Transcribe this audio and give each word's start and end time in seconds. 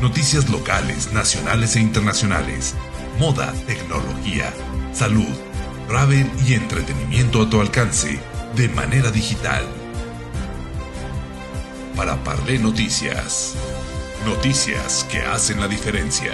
Noticias 0.00 0.50
locales, 0.50 1.10
nacionales 1.14 1.74
e 1.74 1.80
internacionales. 1.80 2.74
Moda, 3.18 3.50
tecnología, 3.66 4.52
salud, 4.92 5.34
travel 5.88 6.30
y 6.46 6.52
entretenimiento 6.52 7.40
a 7.40 7.48
tu 7.48 7.62
alcance 7.62 8.20
de 8.54 8.68
manera 8.68 9.10
digital. 9.10 9.64
Para 11.96 12.14
Parlé 12.16 12.58
Noticias. 12.58 13.54
Noticias 14.26 15.04
que 15.10 15.20
hacen 15.22 15.60
la 15.60 15.66
diferencia. 15.66 16.32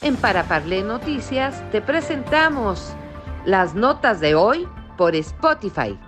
En 0.00 0.16
Para 0.16 0.44
Parlé 0.44 0.82
Noticias 0.82 1.62
te 1.70 1.82
presentamos 1.82 2.94
las 3.44 3.74
notas 3.74 4.18
de 4.20 4.34
hoy 4.34 4.66
por 4.96 5.14
Spotify. 5.14 5.98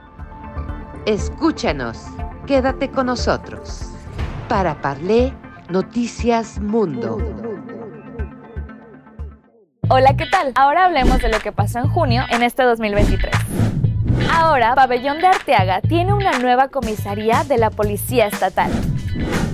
Escúchanos, 1.07 1.99
quédate 2.47 2.91
con 2.91 3.07
nosotros. 3.07 3.91
Para 4.49 4.81
Parlé 4.81 5.35
Noticias 5.69 6.59
Mundo. 6.59 7.19
Hola, 9.91 10.17
¿qué 10.17 10.25
tal? 10.25 10.53
Ahora 10.55 10.87
hablemos 10.87 11.21
de 11.21 11.29
lo 11.29 11.41
que 11.41 11.53
pasó 11.53 11.81
en 11.81 11.89
junio 11.91 12.23
en 12.31 12.43
este 12.43 12.63
2023. 12.63 13.35
Ahora, 14.33 14.75
Pabellón 14.75 15.19
de 15.19 15.27
Arteaga 15.27 15.83
tiene 15.83 16.15
una 16.15 16.39
nueva 16.39 16.69
comisaría 16.69 17.45
de 17.45 17.59
la 17.59 17.69
Policía 17.69 18.27
Estatal. 18.27 18.71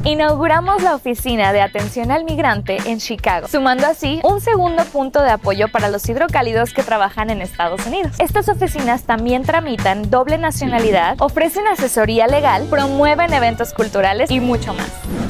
Inauguramos 0.04 0.82
la 0.82 0.94
oficina 0.94 1.52
de 1.52 1.60
atención 1.60 2.10
al 2.10 2.24
migrante 2.24 2.78
en 2.86 2.98
Chicago, 2.98 3.48
sumando 3.48 3.86
así 3.86 4.18
un 4.24 4.40
segundo 4.40 4.82
punto 4.86 5.20
de 5.22 5.30
apoyo 5.30 5.68
para 5.68 5.90
los 5.90 6.08
hidrocálidos 6.08 6.72
que 6.72 6.82
trabajan 6.82 7.28
en 7.28 7.42
Estados 7.42 7.86
Unidos. 7.86 8.12
Estas 8.18 8.48
oficinas 8.48 9.02
también 9.02 9.42
tramitan 9.42 10.08
doble 10.08 10.38
nacionalidad, 10.38 11.16
ofrecen 11.20 11.66
asesoría 11.66 12.26
legal, 12.26 12.66
promueven 12.70 13.34
eventos 13.34 13.74
culturales 13.74 14.30
y 14.30 14.40
mucho 14.40 14.72
más. 14.72 15.29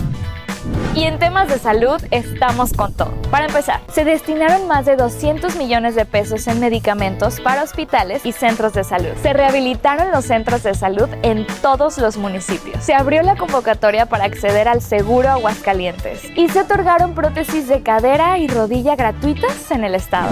Y 0.94 1.04
en 1.04 1.18
temas 1.20 1.48
de 1.48 1.58
salud 1.58 2.02
estamos 2.10 2.72
con 2.72 2.92
todo. 2.92 3.12
Para 3.30 3.46
empezar, 3.46 3.80
se 3.92 4.04
destinaron 4.04 4.66
más 4.66 4.86
de 4.86 4.96
200 4.96 5.54
millones 5.56 5.94
de 5.94 6.04
pesos 6.04 6.46
en 6.48 6.58
medicamentos 6.58 7.40
para 7.40 7.62
hospitales 7.62 8.26
y 8.26 8.32
centros 8.32 8.72
de 8.72 8.82
salud. 8.82 9.12
Se 9.22 9.32
rehabilitaron 9.32 10.10
los 10.10 10.24
centros 10.24 10.64
de 10.64 10.74
salud 10.74 11.08
en 11.22 11.46
todos 11.62 11.98
los 11.98 12.16
municipios. 12.16 12.82
Se 12.82 12.94
abrió 12.94 13.22
la 13.22 13.36
convocatoria 13.36 14.06
para 14.06 14.24
acceder 14.24 14.66
al 14.68 14.82
seguro 14.82 15.28
Aguascalientes 15.28 16.22
y 16.36 16.48
se 16.48 16.60
otorgaron 16.60 17.14
prótesis 17.14 17.68
de 17.68 17.82
cadera 17.82 18.38
y 18.38 18.48
rodilla 18.48 18.96
gratuitas 18.96 19.70
en 19.70 19.84
el 19.84 19.94
estado 19.94 20.30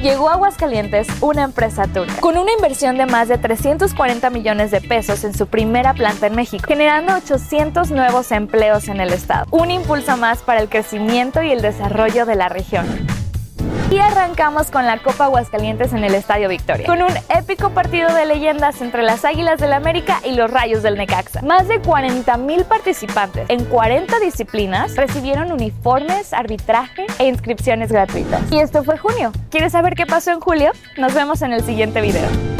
llegó 0.00 0.28
a 0.28 0.34
Aguascalientes 0.34 1.08
una 1.20 1.44
empresa 1.44 1.86
turca 1.86 2.20
con 2.20 2.38
una 2.38 2.52
inversión 2.52 2.96
de 2.96 3.06
más 3.06 3.28
de 3.28 3.38
340 3.38 4.30
millones 4.30 4.70
de 4.70 4.80
pesos 4.80 5.24
en 5.24 5.34
su 5.34 5.46
primera 5.46 5.94
planta 5.94 6.26
en 6.26 6.34
México, 6.34 6.64
generando 6.66 7.14
800 7.14 7.90
nuevos 7.90 8.32
empleos 8.32 8.88
en 8.88 9.00
el 9.00 9.12
estado. 9.12 9.46
Un 9.50 9.70
impulso 9.70 10.16
más 10.16 10.38
para 10.42 10.60
el 10.60 10.68
crecimiento 10.68 11.42
y 11.42 11.50
el 11.50 11.62
desarrollo 11.62 12.26
de 12.26 12.36
la 12.36 12.48
región. 12.48 12.86
Y 13.90 13.98
arrancamos 13.98 14.70
con 14.70 14.86
la 14.86 14.98
Copa 14.98 15.24
Aguascalientes 15.24 15.92
en 15.92 16.04
el 16.04 16.14
Estadio 16.14 16.48
Victoria, 16.48 16.86
con 16.86 17.02
un 17.02 17.12
épico 17.28 17.70
partido 17.70 18.14
de 18.14 18.24
leyendas 18.24 18.80
entre 18.82 19.02
las 19.02 19.24
Águilas 19.24 19.58
del 19.58 19.72
América 19.72 20.20
y 20.24 20.36
los 20.36 20.48
Rayos 20.48 20.84
del 20.84 20.96
Necaxa. 20.96 21.42
Más 21.42 21.66
de 21.66 21.80
40 21.80 22.36
mil 22.36 22.64
participantes 22.64 23.46
en 23.48 23.64
40 23.64 24.20
disciplinas 24.20 24.94
recibieron 24.94 25.50
uniformes, 25.50 26.32
arbitraje 26.32 27.06
e 27.18 27.26
inscripciones 27.26 27.90
gratuitas. 27.90 28.40
Y 28.52 28.60
esto 28.60 28.84
fue 28.84 28.96
junio. 28.96 29.32
¿Quieres 29.50 29.72
saber 29.72 29.96
qué 29.96 30.06
pasó 30.06 30.30
en 30.30 30.38
julio? 30.38 30.70
Nos 30.96 31.12
vemos 31.12 31.42
en 31.42 31.52
el 31.52 31.64
siguiente 31.64 32.00
video. 32.00 32.59